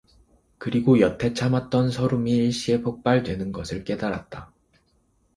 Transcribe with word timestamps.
그리고 0.57 0.99
여태 0.99 1.31
참았던 1.31 1.91
설움이 1.91 2.31
일시에 2.35 2.81
폭발 2.81 3.21
되는 3.21 3.51
것을 3.51 3.83
깨달았다. 3.83 4.51